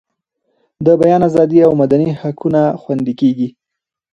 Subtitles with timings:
[0.85, 3.49] د بیان ازادي او مدني حقونه خوندي کیږي.